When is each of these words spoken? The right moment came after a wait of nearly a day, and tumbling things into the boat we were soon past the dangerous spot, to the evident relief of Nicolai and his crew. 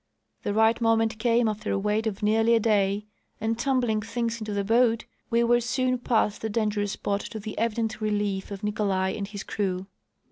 The 0.41 0.55
right 0.55 0.81
moment 0.81 1.19
came 1.19 1.47
after 1.47 1.71
a 1.71 1.77
wait 1.77 2.07
of 2.07 2.23
nearly 2.23 2.55
a 2.55 2.59
day, 2.59 3.05
and 3.39 3.55
tumbling 3.55 4.01
things 4.01 4.39
into 4.39 4.51
the 4.51 4.63
boat 4.63 5.05
we 5.29 5.43
were 5.43 5.61
soon 5.61 5.99
past 5.99 6.41
the 6.41 6.49
dangerous 6.49 6.93
spot, 6.93 7.21
to 7.21 7.39
the 7.39 7.55
evident 7.59 8.01
relief 8.01 8.49
of 8.49 8.63
Nicolai 8.63 9.09
and 9.11 9.27
his 9.27 9.43
crew. 9.43 9.85